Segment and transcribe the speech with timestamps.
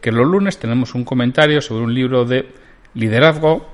[0.00, 2.46] que los lunes tenemos un comentario sobre un libro de
[2.94, 3.68] liderazgo,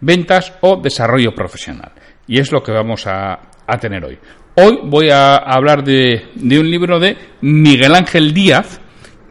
[0.00, 1.92] ventas o desarrollo profesional.
[2.26, 3.40] Y es lo que vamos a,
[3.80, 4.18] tener hoy.
[4.54, 8.80] Hoy voy a hablar de, de, un libro de Miguel Ángel Díaz.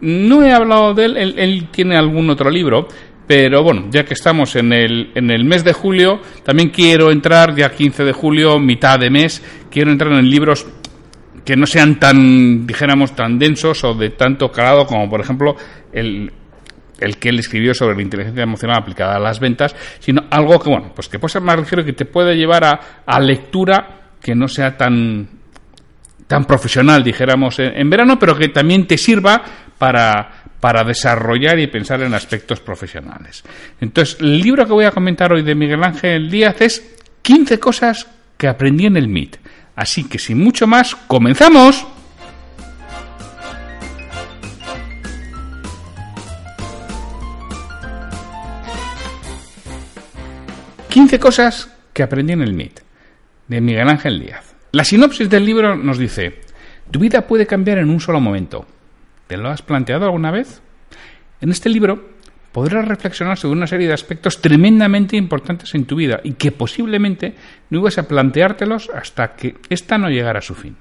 [0.02, 2.88] No he hablado de él, él, tiene algún otro libro,
[3.28, 7.56] pero bueno, ya que estamos en el, en el mes de julio, también quiero entrar,
[7.56, 10.66] ya 15 de julio, mitad de mes, quiero entrar en libros
[11.46, 15.56] que no sean tan, dijéramos, tan densos o de tanto calado como, por ejemplo,
[15.94, 16.32] el,
[17.02, 20.70] el que él escribió sobre la inteligencia emocional aplicada a las ventas, sino algo que,
[20.70, 24.36] bueno, pues que puede ser más ligero que te puede llevar a, a lectura que
[24.36, 25.28] no sea tan,
[26.28, 29.42] tan profesional, dijéramos, en, en, verano, pero que también te sirva
[29.78, 33.44] para, para desarrollar y pensar en aspectos profesionales.
[33.80, 38.08] Entonces, el libro que voy a comentar hoy de Miguel Ángel Díaz es 15 cosas
[38.38, 39.38] que aprendí en el MIT.
[39.76, 41.88] Así que sin mucho más, comenzamos.
[50.92, 52.82] 15 cosas que aprendí en el MIT,
[53.48, 54.56] de Miguel Ángel Díaz.
[54.74, 56.42] La sinopsis del libro nos dice,
[56.92, 58.66] tu vida puede cambiar en un solo momento.
[59.28, 60.62] ¿Te lo has planteado alguna vez?
[61.40, 62.10] En este libro
[62.52, 67.36] podrás reflexionar sobre una serie de aspectos tremendamente importantes en tu vida y que posiblemente
[67.70, 70.76] no ibas a planteártelos hasta que ésta no llegara a su fin.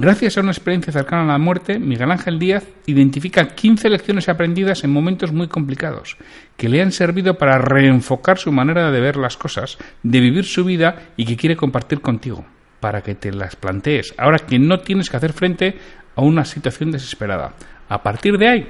[0.00, 4.82] Gracias a una experiencia cercana a la muerte, Miguel Ángel Díaz identifica 15 lecciones aprendidas
[4.82, 6.16] en momentos muy complicados,
[6.56, 10.64] que le han servido para reenfocar su manera de ver las cosas, de vivir su
[10.64, 12.46] vida y que quiere compartir contigo,
[12.80, 15.76] para que te las plantees, ahora que no tienes que hacer frente
[16.16, 17.52] a una situación desesperada.
[17.90, 18.66] A partir de ahí,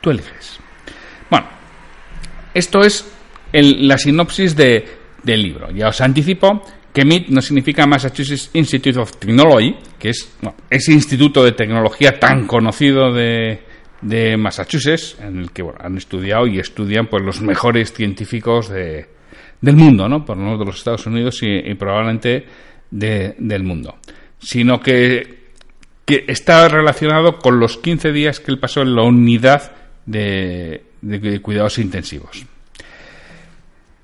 [0.00, 0.60] tú eliges.
[1.28, 1.48] Bueno,
[2.54, 3.12] esto es
[3.52, 4.86] el, la sinopsis de,
[5.24, 5.72] del libro.
[5.72, 10.30] Ya os anticipo que MIT no significa Massachusetts Institute of Technology, que es
[10.68, 13.60] ese instituto de tecnología tan conocido de,
[14.02, 19.06] de Massachusetts, en el que bueno, han estudiado y estudian pues, los mejores científicos de,
[19.60, 20.24] del mundo, ¿no?
[20.24, 22.44] por menos de los Estados Unidos y, probablemente
[22.90, 23.96] de, del mundo,
[24.38, 25.44] sino que,
[26.04, 29.72] que, está relacionado con los 15 días que él pasó en la unidad
[30.04, 30.82] de
[31.40, 32.44] cuidados intensivos.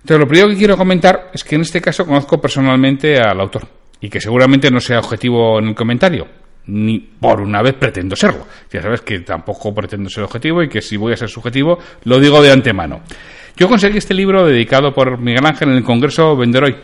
[0.00, 3.66] Entonces, lo primero que quiero comentar es que en este caso conozco personalmente al autor
[4.00, 6.26] y que seguramente no sea objetivo en el comentario,
[6.66, 8.46] ni por una vez pretendo serlo.
[8.72, 12.20] Ya sabes que tampoco pretendo ser objetivo y que si voy a ser subjetivo lo
[12.20, 13.00] digo de antemano.
[13.56, 16.76] Yo conseguí este libro dedicado por Miguel Ángel en el Congreso Venderoy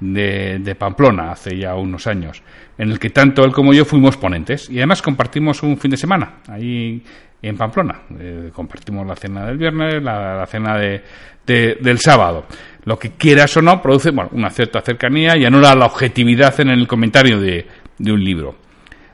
[0.00, 2.42] de, de Pamplona hace ya unos años,
[2.80, 5.98] en el que tanto él como yo fuimos ponentes y además compartimos un fin de
[5.98, 7.02] semana ahí
[7.42, 8.04] en Pamplona.
[8.18, 11.02] Eh, compartimos la cena del viernes, la, la cena de,
[11.46, 12.46] de, del sábado.
[12.84, 16.70] Lo que quieras o no produce bueno, una cierta cercanía y anula la objetividad en
[16.70, 17.66] el comentario de,
[17.98, 18.56] de un libro.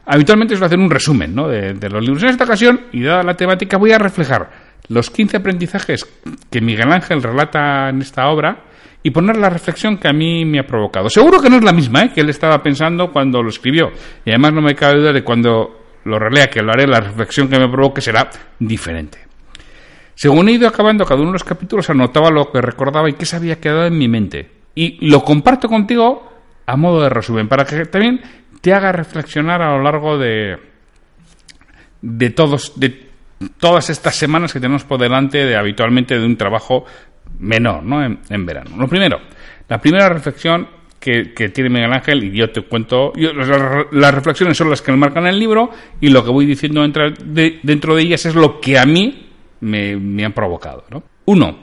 [0.05, 1.49] Habitualmente suelo hacer un resumen ¿no?
[1.49, 2.23] de, de, los libros.
[2.23, 4.49] En esta ocasión, y dada la temática, voy a reflejar
[4.87, 6.07] los 15 aprendizajes
[6.49, 8.63] que Miguel Ángel relata en esta obra
[9.07, 11.09] y poner la reflexión que a mí me ha provocado.
[11.09, 12.11] Seguro que no es la misma ¿eh?
[12.13, 13.93] que él estaba pensando cuando lo escribió.
[14.25, 17.49] Y además no me cabe duda de cuando lo relea, que lo haré, la reflexión
[17.49, 19.19] que me provoque será diferente.
[20.17, 23.25] Según he ido acabando cada uno de los capítulos, anotaba lo que recordaba y qué
[23.27, 24.51] se había quedado en mi mente.
[24.75, 26.29] Y lo comparto contigo
[26.67, 28.21] a modo de resumen, para que también
[28.61, 30.59] te haga reflexionar a lo largo de,
[32.03, 33.09] de, todos, de
[33.61, 36.87] todas estas semanas que tenemos por delante de habitualmente de un trabajo
[37.39, 38.05] menor ¿no?
[38.05, 38.77] en, verano.
[38.77, 39.21] Lo primero,
[39.69, 40.69] la primera reflexión
[40.99, 45.39] que, tiene Miguel Ángel, y yo te cuento, las, reflexiones son las que marcan el
[45.39, 45.71] libro
[46.01, 49.29] y lo que voy diciendo dentro de, dentro de ellas es lo que a mí
[49.61, 50.85] me, me han provocado.
[50.91, 51.05] ¿no?
[51.27, 51.59] Uno,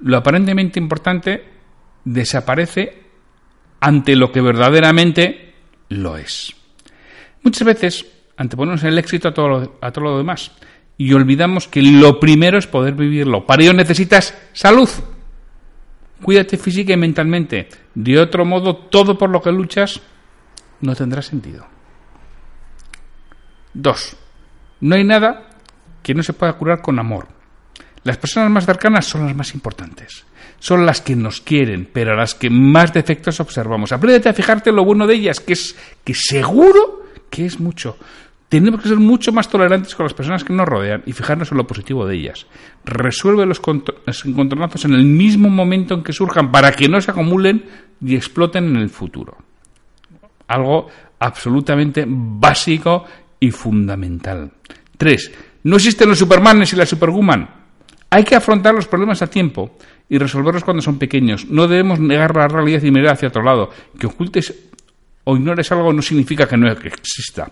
[0.00, 1.42] lo aparentemente importante
[2.04, 3.02] desaparece
[3.80, 5.54] ante lo que verdaderamente
[5.88, 6.54] lo es.
[7.42, 8.06] Muchas veces
[8.36, 10.52] anteponemos el éxito a todo lo, a todo lo demás
[10.98, 13.46] y olvidamos que lo primero es poder vivirlo.
[13.46, 14.88] Para ello necesitas salud.
[16.22, 17.68] Cuídate física y mentalmente.
[17.94, 20.00] De otro modo, todo por lo que luchas
[20.80, 21.66] no tendrá sentido.
[23.74, 24.16] Dos.
[24.80, 25.50] No hay nada
[26.02, 27.28] que no se pueda curar con amor.
[28.04, 30.24] Las personas más cercanas son las más importantes.
[30.58, 33.92] Son las que nos quieren, pero a las que más defectos observamos.
[33.92, 37.98] Apréndete a fijarte en lo bueno de ellas, que es que seguro que es mucho.
[38.48, 41.58] Tenemos que ser mucho más tolerantes con las personas que nos rodean y fijarnos en
[41.58, 42.46] lo positivo de ellas.
[42.84, 43.60] Resuelve los,
[44.24, 47.64] encontronazos en el mismo momento en que surjan para que no se acumulen
[48.00, 49.36] y exploten en el futuro.
[50.46, 50.86] Algo
[51.18, 53.04] absolutamente básico
[53.40, 54.52] y fundamental.
[54.96, 55.32] Tres,
[55.64, 57.50] no existen los Supermanes y la Superwoman.
[58.10, 59.76] Hay que afrontar los problemas a tiempo
[60.08, 61.46] y resolverlos cuando son pequeños.
[61.46, 63.70] No debemos negar la realidad y mirar hacia otro lado.
[63.98, 64.54] Que ocultes
[65.24, 67.50] o ignores algo no significa que no exista.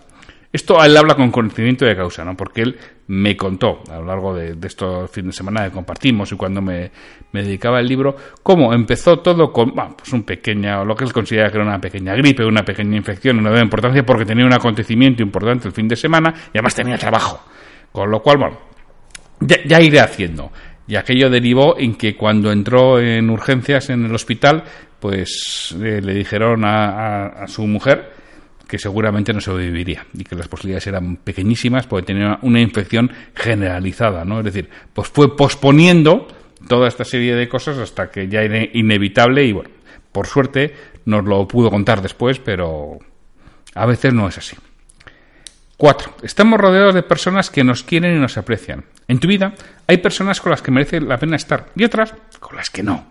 [0.55, 2.33] Esto él habla con conocimiento de causa, ¿no?
[2.37, 6.37] Porque él me contó a lo largo de, estos fines de semana que compartimos y
[6.37, 6.91] cuando me,
[7.33, 11.57] dedicaba al libro, cómo empezó todo con pues un pequeño, lo que él considera que
[11.57, 15.67] era una pequeña gripe, una pequeña infección, una de importancia porque tenía un acontecimiento importante
[15.67, 17.43] el fin de semana y además tenía trabajo.
[17.91, 18.57] Con lo cual, bueno,
[19.41, 20.53] ya, iré haciendo.
[20.87, 24.63] Y aquello derivó en que cuando entró en urgencias en el hospital,
[25.01, 28.23] pues eh, le dijeron a su mujer
[28.67, 34.25] que seguramente no sobreviviría y que las posibilidades eran pequeñísimas porque tenía una infección generalizada,
[34.25, 34.39] ¿no?
[34.39, 36.27] Es decir, pues fue posponiendo
[36.67, 39.69] toda esta serie de cosas hasta que ya era inevitable y bueno,
[40.11, 40.73] por suerte
[41.05, 42.99] nos lo pudo contar después, pero
[43.75, 44.55] a veces no es así.
[45.77, 48.85] Cuatro, estamos rodeados de personas que nos quieren y nos aprecian.
[49.07, 49.53] En tu vida
[49.87, 53.05] hay personas con las que merece la pena estar y otras con las que no.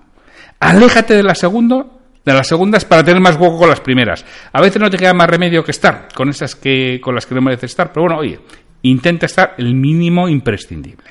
[0.60, 1.86] Aléjate de la segunda
[2.24, 4.24] de las segundas para tener más hueco con las primeras.
[4.52, 7.34] A veces no te queda más remedio que estar con esas que con las que
[7.34, 8.40] no mereces estar, pero bueno, oye,
[8.82, 11.10] intenta estar el mínimo imprescindible.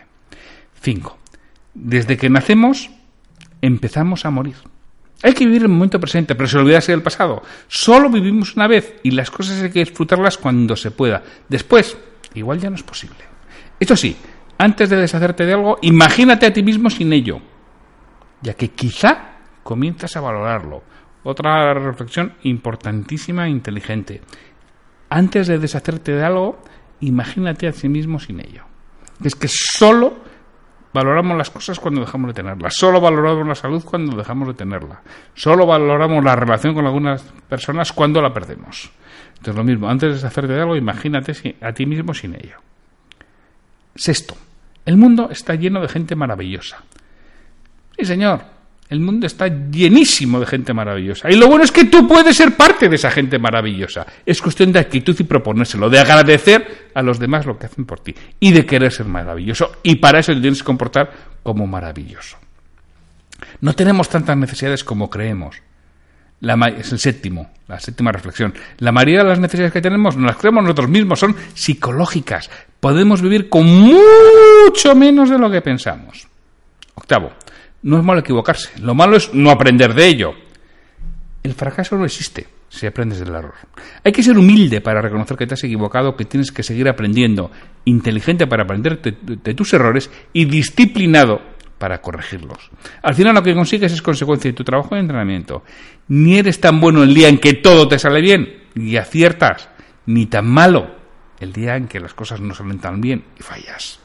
[0.82, 1.18] 5.
[1.74, 2.90] Desde que nacemos
[3.62, 4.56] empezamos a morir.
[5.22, 7.44] Hay que vivir el momento presente, pero se olvidarse del pasado.
[7.70, 11.24] Solo vivimos una vez y las cosas hay que disfrutarlas cuando se pueda.
[11.48, 11.98] Después,
[12.34, 13.20] igual ya no es posible.
[13.80, 14.18] Eso sí,
[14.58, 17.40] antes de deshacerte de algo, imagínate a ti mismo sin ello,
[18.42, 20.84] ya que quizá comienzas a valorarlo
[21.24, 24.22] otra reflexión importantísima e inteligente.
[25.10, 26.62] Antes de deshacerte de algo,
[27.00, 28.64] imagínate a sí mismo sin ello.
[29.24, 30.18] Es que solo
[30.94, 32.76] valoramos las cosas cuando dejamos de tenerlas.
[32.76, 35.02] Solo valoramos la salud cuando dejamos de tenerla.
[35.34, 38.92] Solo valoramos la relación con algunas personas cuando la perdemos.
[39.30, 42.58] Entonces lo mismo, antes de deshacerte de algo, imagínate a ti mismo sin ello.
[43.96, 44.36] Sexto,
[44.86, 46.84] el mundo está lleno de gente maravillosa.
[47.98, 48.42] Sí, señor,
[48.94, 51.28] el mundo está llenísimo de gente maravillosa.
[51.32, 54.06] Y lo bueno es que tú puedes ser parte de esa gente maravillosa.
[54.24, 58.02] Es cuestión de actitud y proponérselo, de agradecer a los demás lo que hacen por
[58.02, 59.78] ti y de querer ser maravilloso.
[59.82, 62.38] Y para eso te tienes que comportar como maravilloso.
[63.62, 65.56] No tenemos tantas necesidades como creemos.
[66.78, 68.54] es el séptimo, la séptima reflexión.
[68.78, 72.48] La mayoría de las necesidades que tenemos no las creemos nosotros mismos, son psicológicas.
[72.80, 76.28] Podemos vivir con mucho menos de lo que pensamos.
[76.94, 77.32] Octavo,
[77.84, 80.34] no es malo equivocarse, lo malo es no aprender de ello.
[81.44, 83.54] El fracaso no existe si aprendes del error.
[84.04, 87.52] Hay que ser humilde para reconocer que te has equivocado, que tienes que seguir aprendiendo,
[87.86, 91.40] inteligente para aprender de, tus errores y disciplinado
[91.78, 92.72] para corregirlos.
[93.04, 95.64] Al final lo que consigues es consecuencia de tu trabajo y entrenamiento.
[96.08, 99.70] Ni eres tan bueno el día en que todo te sale bien y aciertas,
[100.08, 100.96] ni tan malo
[101.40, 104.00] el día en que las cosas no salen tan bien y fallas.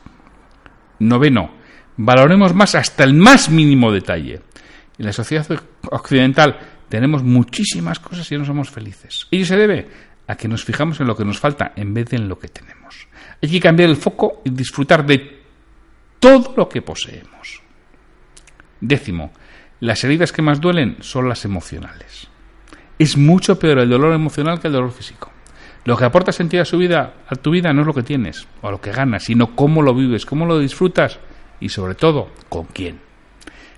[0.99, 1.53] Noveno,
[1.99, 4.40] valoremos más hasta el más mínimo detalle.
[4.99, 5.47] En la sociedad
[5.90, 9.26] occidental tenemos muchísimas cosas y no somos felices.
[9.31, 9.88] Ello se debe
[10.26, 12.49] a que nos fijamos en lo que nos falta en vez de en lo que
[12.49, 13.09] tenemos.
[13.43, 15.43] Hay que cambiar el foco y disfrutar de
[16.19, 17.62] todo lo que poseemos.
[18.81, 19.33] Décimo,
[19.81, 22.28] las heridas que más duelen son las emocionales.
[22.99, 25.33] Es mucho peor el dolor emocional que el dolor físico.
[25.85, 28.47] Lo que aporta sentido a, su vida, a tu vida no es lo que tienes
[28.61, 31.19] o lo que ganas, sino cómo lo vives, cómo lo disfrutas
[31.61, 33.00] y sobre todo con quién.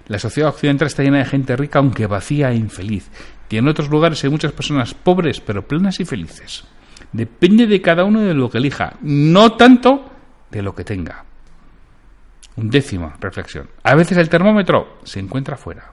[0.08, 3.08] La sociedad occidental está llena de gente rica aunque vacía e infeliz.
[3.48, 6.64] Y en otros lugares hay muchas personas pobres pero plenas y felices.
[7.12, 10.10] Depende de cada uno de lo que elija, no tanto
[10.50, 11.24] de lo que tenga.
[12.56, 13.68] Undécima reflexión.
[13.82, 15.92] A veces el termómetro se encuentra fuera.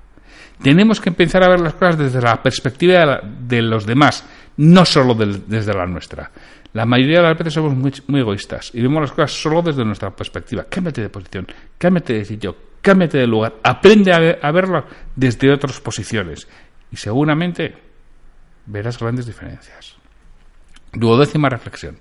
[0.61, 4.25] Tenemos que empezar a ver las cosas desde la perspectiva de, los demás,
[4.57, 6.31] no solo desde la nuestra.
[6.73, 9.85] La mayoría de las veces somos muy, muy, egoístas y vemos las cosas solo desde
[9.85, 10.65] nuestra perspectiva.
[10.69, 11.47] Cámbiate de posición,
[11.77, 16.47] cámbiate de sitio, cámbiate de lugar, aprende a, verlo desde otras posiciones
[16.91, 17.75] y seguramente
[18.65, 19.95] verás grandes diferencias.
[20.93, 21.97] Duodécima reflexión.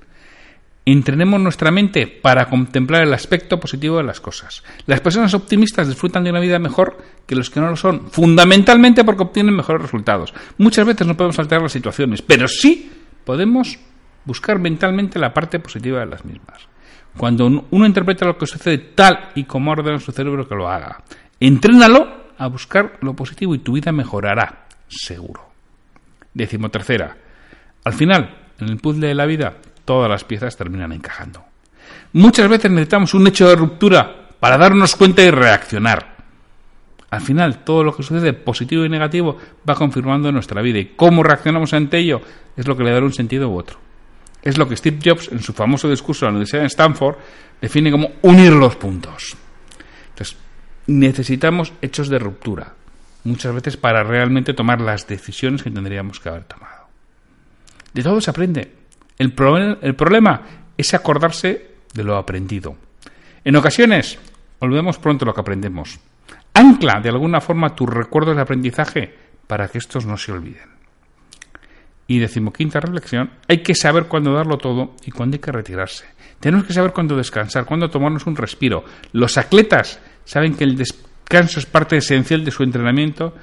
[0.84, 4.62] Entrenemos nuestra mente para contemplar el aspecto positivo de las cosas.
[4.86, 6.96] Las personas optimistas disfrutan de una vida mejor
[7.26, 10.32] que los que no lo son, fundamentalmente porque obtienen mejores resultados.
[10.58, 12.92] Muchas veces no podemos alterar las situaciones, pero sí
[13.24, 13.80] podemos
[14.26, 16.68] buscar mentalmente la parte positiva de las mismas.
[17.16, 21.02] Cuando uno interpreta lo que sucede tal y como ordena su cerebro que lo haga,
[21.40, 25.46] entrénalo a buscar lo positivo y tu vida mejorará, seguro.
[26.34, 27.16] Décimo tercera.
[27.84, 29.54] Al final, en el puzzle de la vida,
[29.86, 31.42] todas las piezas terminan encajando.
[32.12, 36.16] Muchas veces necesitamos un hecho de ruptura para darnos cuenta y reaccionar.
[37.08, 41.22] Al final, todo lo que sucede, positivo y negativo, va confirmando nuestra vida y cómo
[41.22, 42.20] reaccionamos ante ello
[42.56, 43.85] es lo que le dará un sentido u otro.
[44.46, 47.16] Es lo que Steve Jobs, en su famoso discurso en la Universidad de Stanford,
[47.60, 49.36] define como unir los puntos.
[50.10, 50.36] Entonces,
[50.86, 52.74] necesitamos hechos de ruptura,
[53.24, 56.86] muchas veces para realmente tomar las decisiones que tendríamos que haber tomado.
[57.92, 58.72] De todo se aprende.
[59.18, 60.42] El, problema
[60.76, 62.76] es acordarse de lo aprendido.
[63.42, 64.16] En ocasiones,
[64.60, 65.98] olvidamos pronto lo que aprendemos.
[66.54, 69.12] Ancla de alguna forma tus recuerdos de aprendizaje
[69.48, 70.75] para que estos no se olviden.
[72.08, 76.04] Y decimoquinta reflexión, hay que saber cuándo darlo todo y cuándo hay que retirarse.
[76.38, 78.84] Tenemos que saber cuándo descansar, cuándo tomarnos un respiro.
[79.12, 83.34] Los atletas saben que el descanso es parte esencial de su entrenamiento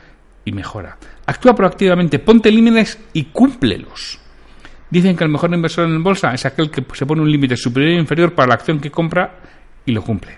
[0.45, 0.97] y mejora.
[1.25, 4.19] Actúa proactivamente, ponte límites y cúmplelos.
[4.89, 7.93] Dicen que el mejor inversor en bolsa es aquel que se pone un límite superior
[7.93, 9.39] e inferior para la acción que compra
[9.85, 10.37] y lo cumple.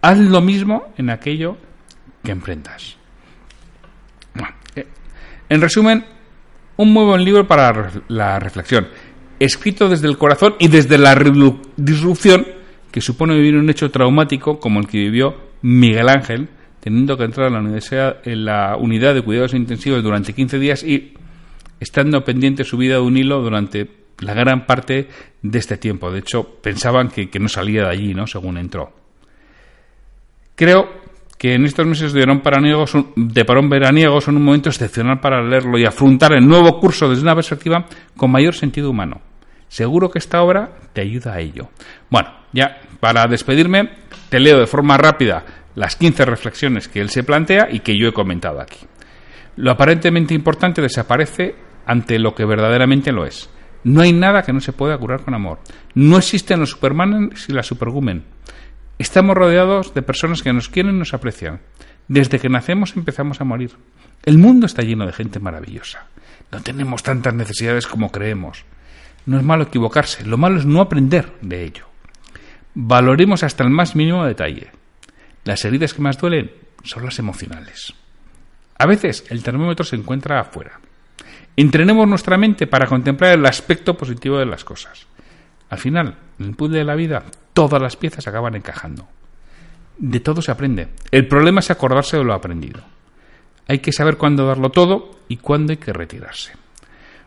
[0.00, 1.56] Haz lo mismo en aquello
[2.22, 2.96] que emprendas.
[4.76, 4.86] Eh,
[5.48, 6.04] en resumen,
[6.82, 8.88] un muy buen libro para la reflexión,
[9.38, 11.14] escrito desde el corazón y desde la
[11.76, 12.46] disrupción
[12.90, 16.48] que supone vivir un hecho traumático como el que vivió Miguel Ángel,
[16.80, 20.82] teniendo que entrar a la universidad en la unidad de cuidados intensivos durante 15 días
[20.82, 21.14] y
[21.80, 23.88] estando pendiente su vida de un hilo durante
[24.20, 25.08] la gran parte
[25.40, 26.10] de este tiempo.
[26.10, 28.26] De hecho, pensaban que, que no salía de allí, ¿no?
[28.26, 28.92] Según entró.
[30.54, 31.01] Creo
[31.42, 32.24] que en estos meses de,
[33.44, 37.34] parón veraniego son un momento excepcional para leerlo y afrontar el nuevo curso desde una
[37.34, 37.84] perspectiva
[38.16, 39.20] con mayor sentido humano.
[39.66, 41.70] Seguro que esta obra te ayuda a ello.
[42.08, 43.90] Bueno, ya para despedirme,
[44.28, 45.44] te leo de forma rápida
[45.74, 48.78] las 15 reflexiones que él se plantea y que yo he comentado aquí.
[49.56, 51.56] Lo aparentemente importante desaparece
[51.86, 53.50] ante lo que verdaderamente lo es.
[53.82, 55.58] No hay nada que no se pueda curar con amor.
[55.96, 58.26] No existen los Supermanes y la Superwoman.
[58.98, 61.60] Estamos rodeados de personas que nos quieren y nos aprecian.
[62.08, 63.76] Desde que nacemos empezamos a morir.
[64.24, 66.06] El mundo está lleno de gente maravillosa.
[66.50, 68.64] No tenemos tantas necesidades como creemos.
[69.24, 71.86] No es malo equivocarse, lo malo es no aprender de ello.
[72.74, 74.70] Valoremos hasta el más mínimo detalle.
[75.44, 76.50] Las heridas que más duelen
[76.84, 77.94] son las emocionales.
[78.78, 80.80] A veces el termómetro se encuentra afuera.
[81.56, 85.06] Entrenemos nuestra mente para contemplar el aspecto positivo de las cosas.
[85.72, 87.22] Al final, en el puzzle de la vida,
[87.54, 89.08] todas las piezas acaban encajando.
[89.96, 90.88] De todo se aprende.
[91.10, 92.82] El problema es acordarse de lo aprendido.
[93.66, 96.52] Hay que saber cuándo darlo todo y cuándo hay que retirarse.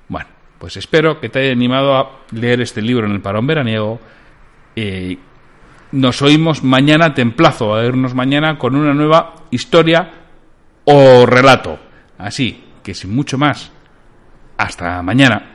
[0.08, 0.28] Bueno,
[0.60, 4.00] pues espero que te haya animado a leer este libro en el parón veraniego.
[4.76, 5.18] Eh,
[5.94, 10.12] nos oímos mañana, te emplazo a vernos mañana con una nueva historia
[10.84, 11.80] o relato.
[12.20, 13.72] Así que sin mucho más,
[14.56, 15.55] hasta mañana.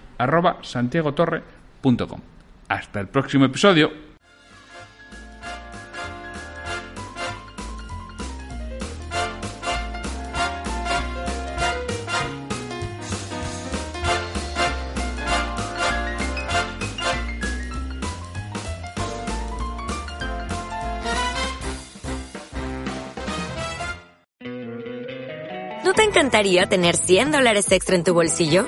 [0.21, 2.21] arroba santiagotorre.com.
[2.69, 3.91] Hasta el próximo episodio.
[25.83, 28.67] ¿No te encantaría tener 100 dólares extra en tu bolsillo?